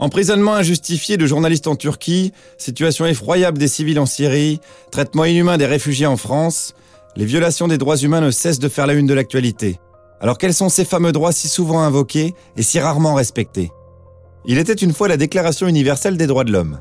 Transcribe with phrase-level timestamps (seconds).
[0.00, 4.60] Emprisonnement injustifié de journalistes en Turquie, situation effroyable des civils en Syrie,
[4.92, 6.74] traitement inhumain des réfugiés en France,
[7.16, 9.80] les violations des droits humains ne cessent de faire la une de l'actualité.
[10.20, 13.72] Alors quels sont ces fameux droits si souvent invoqués et si rarement respectés?
[14.44, 16.78] Il était une fois la Déclaration universelle des droits de l'homme.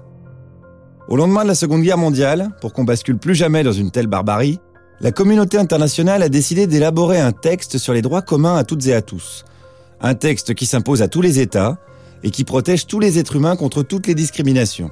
[1.07, 4.07] Au lendemain de la Seconde Guerre mondiale, pour qu'on bascule plus jamais dans une telle
[4.07, 4.59] barbarie,
[4.99, 8.93] la communauté internationale a décidé d'élaborer un texte sur les droits communs à toutes et
[8.93, 9.43] à tous.
[10.01, 11.77] Un texte qui s'impose à tous les États,
[12.23, 14.91] et qui protège tous les êtres humains contre toutes les discriminations.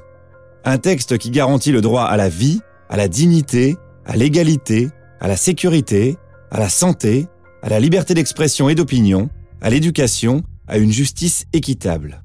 [0.64, 4.90] Un texte qui garantit le droit à la vie, à la dignité, à l'égalité,
[5.20, 6.18] à la sécurité,
[6.52, 7.28] à la santé,
[7.62, 9.30] à la liberté d'expression et d'opinion,
[9.62, 12.24] à l'éducation, à une justice équitable.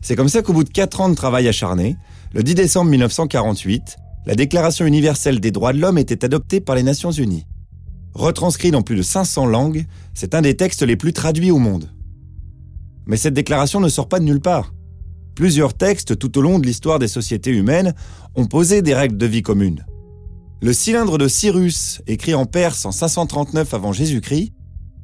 [0.00, 1.96] C'est comme ça qu'au bout de quatre ans de travail acharné,
[2.32, 6.82] le 10 décembre 1948, la Déclaration universelle des droits de l'homme était adoptée par les
[6.82, 7.46] Nations Unies.
[8.14, 11.90] Retranscrit dans plus de 500 langues, c'est un des textes les plus traduits au monde.
[13.10, 14.72] Mais cette déclaration ne sort pas de nulle part.
[15.34, 17.92] Plusieurs textes tout au long de l'histoire des sociétés humaines
[18.36, 19.84] ont posé des règles de vie communes.
[20.62, 24.52] Le cylindre de Cyrus, écrit en Perse en 539 avant Jésus-Christ,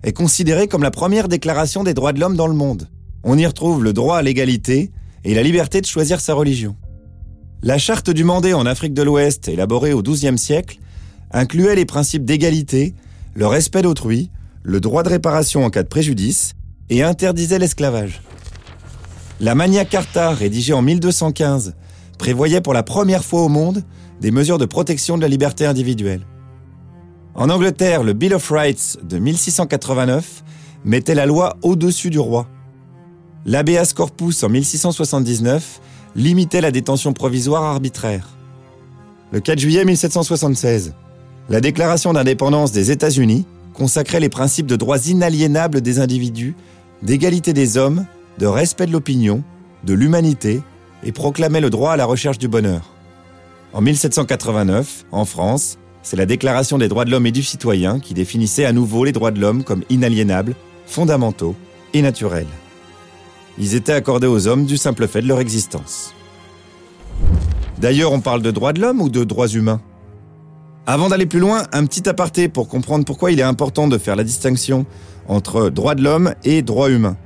[0.04, 2.88] est considéré comme la première déclaration des droits de l'homme dans le monde.
[3.24, 4.92] On y retrouve le droit à l'égalité
[5.24, 6.76] et la liberté de choisir sa religion.
[7.60, 10.78] La charte du Mandé en Afrique de l'Ouest, élaborée au XIIe siècle,
[11.32, 12.94] incluait les principes d'égalité,
[13.34, 14.30] le respect d'autrui,
[14.62, 16.52] le droit de réparation en cas de préjudice
[16.90, 18.22] et interdisait l'esclavage.
[19.40, 21.74] La Magna Carta, rédigée en 1215,
[22.18, 23.82] prévoyait pour la première fois au monde
[24.20, 26.22] des mesures de protection de la liberté individuelle.
[27.34, 30.42] En Angleterre, le Bill of Rights de 1689
[30.84, 32.46] mettait la loi au-dessus du roi.
[33.44, 35.80] L'habeas corpus en 1679
[36.14, 38.28] limitait la détention provisoire arbitraire.
[39.32, 40.94] Le 4 juillet 1776,
[41.50, 46.56] la déclaration d'indépendance des États-Unis consacrait les principes de droits inaliénables des individus
[47.02, 48.06] d'égalité des hommes,
[48.38, 49.42] de respect de l'opinion,
[49.84, 50.62] de l'humanité
[51.02, 52.82] et proclamait le droit à la recherche du bonheur.
[53.72, 58.14] En 1789, en France, c'est la Déclaration des droits de l'homme et du citoyen qui
[58.14, 60.54] définissait à nouveau les droits de l'homme comme inaliénables,
[60.86, 61.54] fondamentaux
[61.94, 62.46] et naturels.
[63.58, 66.14] Ils étaient accordés aux hommes du simple fait de leur existence.
[67.78, 69.80] D'ailleurs, on parle de droits de l'homme ou de droits humains?
[70.88, 74.14] Avant d'aller plus loin, un petit aparté pour comprendre pourquoi il est important de faire
[74.14, 74.86] la distinction
[75.26, 77.16] entre droits de l'homme et droits humains.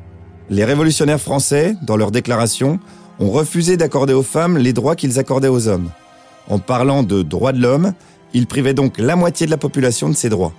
[0.49, 2.81] Les révolutionnaires français, dans leur déclaration,
[3.19, 5.91] ont refusé d'accorder aux femmes les droits qu'ils accordaient aux hommes.
[6.49, 7.93] En parlant de droits de l'homme,
[8.33, 10.55] ils privaient donc la moitié de la population de ces droits.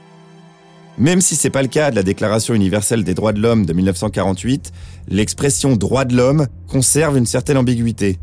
[0.99, 3.65] Même si ce n'est pas le cas de la Déclaration universelle des droits de l'homme
[3.65, 4.71] de 1948,
[5.07, 8.19] l'expression droit de l'homme conserve une certaine ambiguïté.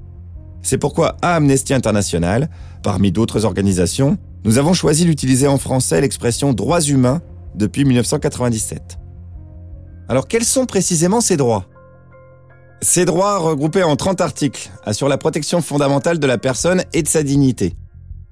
[0.62, 2.49] C'est pourquoi à Amnesty International,
[2.84, 7.21] parmi d'autres organisations, nous avons choisi d'utiliser en français l'expression droits humains
[7.54, 8.99] depuis 1997.
[10.09, 11.66] Alors quels sont précisément ces droits?
[12.81, 17.09] Ces droits, regroupés en 30 articles, assurent la protection fondamentale de la personne et de
[17.09, 17.75] sa dignité.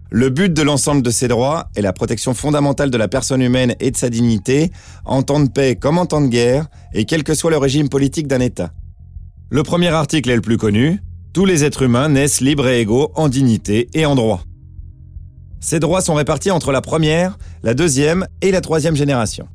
[0.08, 3.74] Le but de l'ensemble de ces droits est la protection fondamentale de la personne humaine
[3.80, 4.70] et de sa dignité,
[5.04, 7.88] en temps de paix comme en temps de guerre, et quel que soit le régime
[7.88, 8.70] politique d'un État.
[9.50, 11.00] Le premier article est le plus connu.
[11.32, 14.45] Tous les êtres humains naissent libres et égaux en dignité et en droit.
[15.60, 19.48] Ces droits sont répartis entre la première, la deuxième et la troisième génération.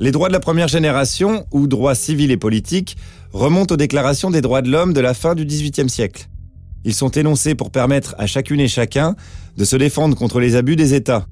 [0.00, 2.96] Les droits de la première génération, ou droits civils et politiques,
[3.32, 6.28] remontent aux déclarations des droits de l'homme de la fin du XVIIIe siècle.
[6.84, 9.14] Ils sont énoncés pour permettre à chacune et chacun
[9.56, 11.26] de se défendre contre les abus des États.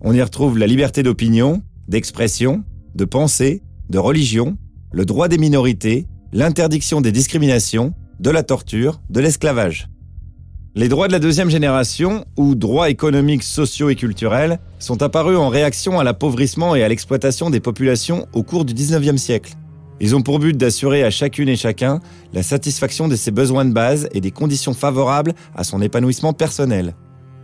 [0.00, 2.64] On y retrouve la liberté d'opinion, d'expression,
[2.94, 4.56] de pensée, de religion,
[4.92, 9.88] le droit des minorités, l'interdiction des discriminations, de la torture, de l'esclavage.
[10.76, 15.48] Les droits de la deuxième génération, ou droits économiques, sociaux et culturels, sont apparus en
[15.48, 19.54] réaction à l'appauvrissement et à l'exploitation des populations au cours du 19e siècle.
[19.98, 21.98] Ils ont pour but d'assurer à chacune et chacun
[22.32, 26.94] la satisfaction de ses besoins de base et des conditions favorables à son épanouissement personnel.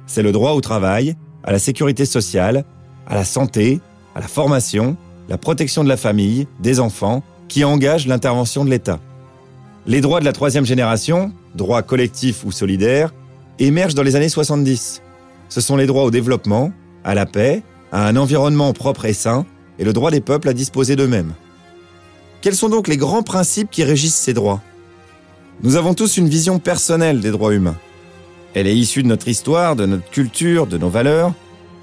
[0.06, 2.64] C'est le droit au travail, à la sécurité sociale,
[3.08, 3.80] à la santé,
[4.14, 4.96] à la formation,
[5.28, 9.00] la protection de la famille, des enfants, qui engage l'intervention de l'État.
[9.88, 13.12] Les droits de la troisième génération, droits collectifs ou solidaires,
[13.58, 15.02] émergent dans les années 70.
[15.48, 16.72] Ce sont les droits au développement,
[17.04, 17.62] à la paix,
[17.92, 19.46] à un environnement propre et sain,
[19.78, 21.34] et le droit des peuples à disposer d'eux-mêmes.
[22.40, 24.60] Quels sont donc les grands principes qui régissent ces droits?
[25.62, 27.76] Nous avons tous une vision personnelle des droits humains.
[28.54, 31.32] Elle est issue de notre histoire, de notre culture, de nos valeurs.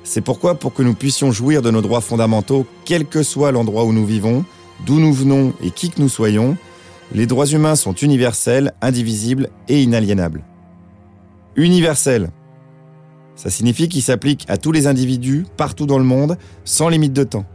[0.03, 3.85] C'est pourquoi, pour que nous puissions jouir de nos droits fondamentaux, quel que soit l'endroit
[3.85, 4.45] où nous vivons,
[4.85, 6.57] d'où nous venons et qui que nous soyons,
[7.13, 10.43] les droits humains sont universels, indivisibles et inaliénables.
[11.55, 12.29] Universel.
[13.35, 17.23] Ça signifie qu'ils s'appliquent à tous les individus, partout dans le monde, sans limite de
[17.23, 17.45] temps.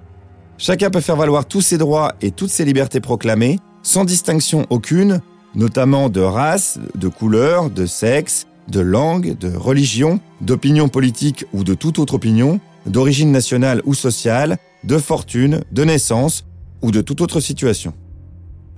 [0.56, 5.20] Chacun peut faire valoir tous ses droits et toutes ses libertés proclamées, sans distinction aucune,
[5.54, 11.74] notamment de race, de couleur, de sexe, de langue, de religion, d'opinion politique ou de
[11.74, 16.44] toute autre opinion, d'origine nationale ou sociale, de fortune, de naissance
[16.82, 17.94] ou de toute autre situation.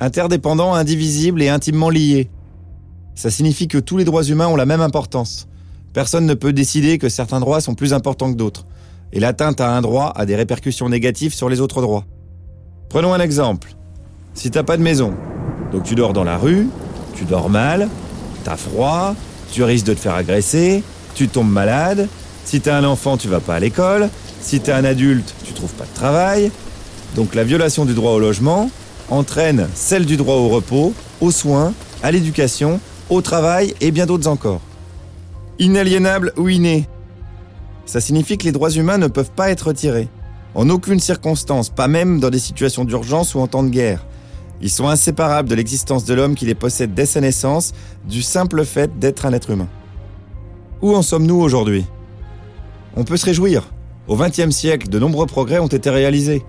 [0.00, 2.30] Interdépendants, indivisibles et intimement liés.
[3.20, 5.46] Ça signifie que tous les droits humains ont la même importance.
[5.92, 8.64] Personne ne peut décider que certains droits sont plus importants que d'autres.
[9.12, 12.06] Et l'atteinte à un droit a des répercussions négatives sur les autres droits.
[12.88, 13.74] Prenons un exemple.
[14.32, 15.12] Si t'as pas de maison,
[15.70, 16.70] donc tu dors dans la rue,
[17.14, 17.90] tu dors mal,
[18.42, 19.14] t'as froid,
[19.52, 20.82] tu risques de te faire agresser,
[21.14, 22.08] tu tombes malade,
[22.46, 24.08] si t'es un enfant, tu vas pas à l'école,
[24.40, 26.50] si t'es un adulte, tu trouves pas de travail.
[27.16, 28.70] Donc la violation du droit au logement
[29.10, 34.28] entraîne celle du droit au repos, aux soins, à l'éducation, au travail et bien d'autres
[34.28, 34.60] encore.
[35.58, 36.88] Inaliénable ou inné
[37.84, 40.08] Ça signifie que les droits humains ne peuvent pas être retirés.
[40.54, 44.06] En aucune circonstance, pas même dans des situations d'urgence ou en temps de guerre.
[44.62, 47.72] Ils sont inséparables de l'existence de l'homme qui les possède dès sa naissance,
[48.08, 49.68] du simple fait d'être un être humain.
[50.82, 51.84] Où en sommes-nous aujourd'hui?
[52.96, 53.72] On peut se réjouir.
[54.08, 56.44] Au XXe siècle, de nombreux progrès ont été réalisés.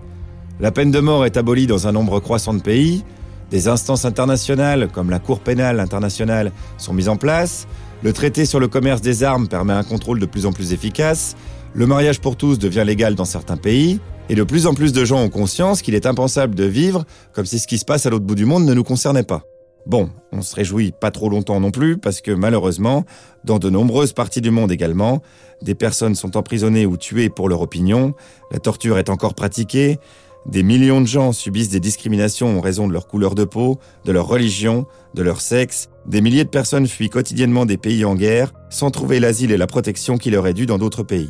[0.59, 3.03] La peine de mort est abolie dans un nombre croissant de pays,
[3.51, 7.67] des instances internationales comme la Cour pénale internationale sont mises en place,
[8.01, 11.35] le traité sur le commerce des armes permet un contrôle de plus en plus efficace,
[11.73, 13.99] le mariage pour tous devient légal dans certains pays,
[14.29, 17.45] et de plus en plus de gens ont conscience qu'il est impensable de vivre comme
[17.45, 19.43] si ce qui se passe à l'autre bout du monde ne nous concernait pas.
[19.87, 23.03] Bon, on se réjouit pas trop longtemps non plus, parce que malheureusement,
[23.43, 25.21] dans de nombreuses parties du monde également,
[25.61, 28.13] des personnes sont emprisonnées ou tuées pour leur opinion,
[28.51, 29.99] la torture est encore pratiquée,
[30.45, 34.11] des millions de gens subissent des discriminations en raison de leur couleur de peau, de
[34.11, 38.51] leur religion, de leur sexe, des milliers de personnes fuient quotidiennement des pays en guerre
[38.69, 41.29] sans trouver l'asile et la protection qui leur est due dans d'autres pays.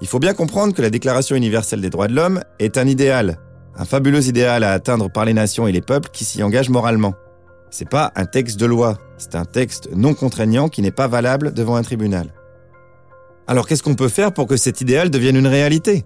[0.00, 3.38] Il faut bien comprendre que la Déclaration universelle des droits de l'homme est un idéal,
[3.76, 7.14] un fabuleux idéal à atteindre par les nations et les peuples qui s'y engagent moralement.
[7.70, 11.52] C'est pas un texte de loi, c'est un texte non contraignant qui n'est pas valable
[11.54, 12.34] devant un tribunal.
[13.46, 16.04] Alors qu'est-ce qu'on peut faire pour que cet idéal devienne une réalité?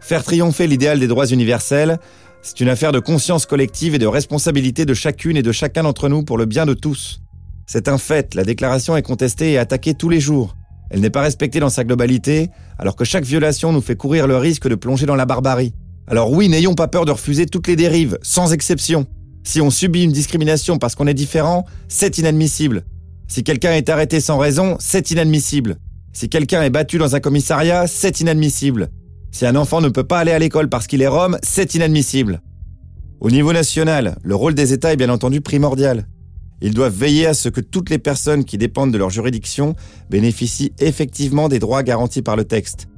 [0.00, 1.98] Faire triompher l'idéal des droits universels,
[2.42, 6.08] c'est une affaire de conscience collective et de responsabilité de chacune et de chacun d'entre
[6.08, 7.20] nous pour le bien de tous.
[7.66, 10.56] C'est un fait, la déclaration est contestée et attaquée tous les jours.
[10.90, 12.48] Elle n'est pas respectée dans sa globalité,
[12.78, 15.74] alors que chaque violation nous fait courir le risque de plonger dans la barbarie.
[16.06, 19.06] Alors oui, n'ayons pas peur de refuser toutes les dérives, sans exception.
[19.44, 22.84] Si on subit une discrimination parce qu'on est différent, c'est inadmissible.
[23.26, 25.76] Si quelqu'un est arrêté sans raison, c'est inadmissible.
[26.14, 28.88] Si quelqu'un est battu dans un commissariat, c'est inadmissible.
[29.30, 32.40] Si un enfant ne peut pas aller à l'école parce qu'il est rome, c'est inadmissible.
[33.20, 36.06] Au niveau national, le rôle des États est bien entendu primordial.
[36.60, 39.74] Ils doivent veiller à ce que toutes les personnes qui dépendent de leur juridiction
[40.10, 42.88] bénéficient effectivement des droits garantis par le texte.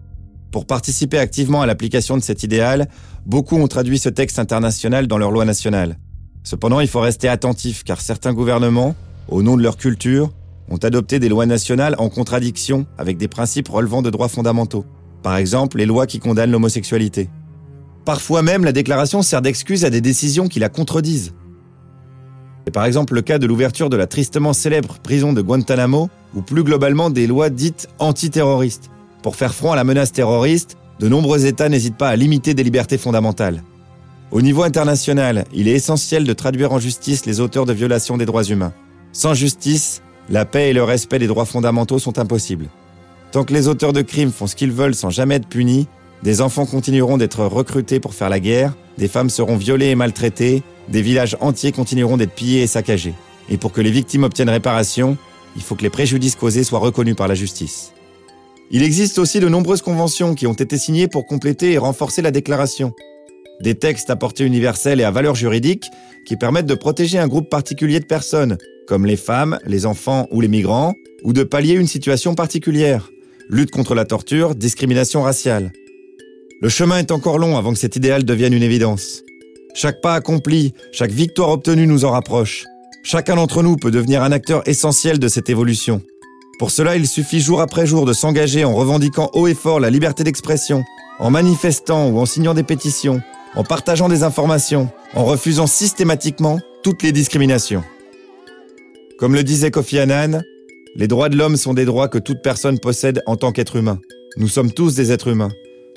[0.51, 2.89] Pour participer activement à l'application de cet idéal,
[3.27, 5.99] beaucoup ont traduit ce texte international dans leur loi nationale.
[6.43, 8.95] Cependant, il faut rester attentif car certains gouvernements,
[9.29, 10.33] au nom de leur culture,
[10.69, 14.85] ont adopté des lois nationales en contradiction avec des principes relevant de droits fondamentaux.
[15.23, 17.29] Par exemple, les lois qui condamnent l'homosexualité.
[18.05, 21.35] Parfois même, la déclaration sert d'excuse à des décisions qui la contredisent.
[22.65, 26.43] C'est par exemple le cas de l'ouverture de la tristement célèbre prison de Guantanamo, ou
[26.43, 28.91] plus globalement des lois dites antiterroristes.
[29.23, 32.63] Pour faire front à la menace terroriste, de nombreux États n'hésitent pas à limiter des
[32.63, 33.63] libertés fondamentales.
[34.31, 38.27] Au niveau international, il est essentiel de traduire en justice les auteurs de violations des
[38.27, 38.73] droits humains.
[39.13, 42.69] Sans justice, la paix et le respect des droits fondamentaux sont impossibles.
[43.33, 45.87] Tant que les auteurs de crimes font ce qu'ils veulent sans jamais être punis,
[46.23, 50.63] des enfants continueront d'être recrutés pour faire la guerre, des femmes seront violées et maltraitées,
[50.89, 53.15] des villages entiers continueront d'être pillés et saccagés.
[53.49, 55.17] Et pour que les victimes obtiennent réparation,
[55.57, 57.93] il faut que les préjudices causés soient reconnus par la justice.
[58.73, 62.31] Il existe aussi de nombreuses conventions qui ont été signées pour compléter et renforcer la
[62.31, 62.93] déclaration.
[63.63, 65.87] Des textes à portée universelle et à valeur juridique
[66.27, 70.41] qui permettent de protéger un groupe particulier de personnes, comme les femmes, les enfants ou
[70.41, 70.95] les migrants,
[71.25, 73.11] ou de pallier une situation particulière.
[73.53, 75.73] Lutte contre la torture, discrimination raciale.
[76.63, 79.23] Le chemin est encore long avant que cet idéal devienne une évidence.
[79.75, 82.65] Chaque pas accompli, chaque victoire obtenue nous en rapproche.
[83.03, 86.01] Chacun d'entre nous peut devenir un acteur essentiel de cette évolution.
[86.61, 89.91] Pour cela, il suffit jour après jour de s'engager en revendiquant haut et fort la
[89.91, 90.85] liberté d'expression,
[91.19, 93.21] en manifestant ou en signant des pétitions,
[93.57, 97.83] en partageant des informations, en refusant systématiquement toutes les discriminations.
[99.19, 100.45] Comme le disait Kofi Annan,
[100.97, 104.01] les droits de l'homme sont des droits que toute personne possède en tant qu'être humain.
[104.37, 105.53] Nous sommes tous des êtres humains.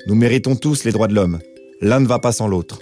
[0.06, 1.40] Nous méritons tous les droits de l'homme.
[1.80, 2.78] L'un ne va pas sans l'autre.